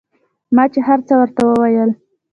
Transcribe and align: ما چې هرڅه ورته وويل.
ما 0.55 0.63
چې 0.73 0.79
هرڅه 0.87 1.13
ورته 1.19 1.41
وويل. 1.47 1.91